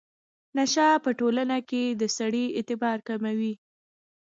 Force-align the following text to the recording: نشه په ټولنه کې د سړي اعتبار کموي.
نشه 0.57 0.87
په 1.03 1.09
ټولنه 1.19 1.57
کې 1.69 1.83
د 2.01 2.03
سړي 2.17 2.45
اعتبار 2.57 2.97
کموي. 3.07 3.53